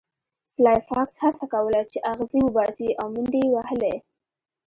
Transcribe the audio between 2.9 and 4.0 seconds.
او منډې یې وهلې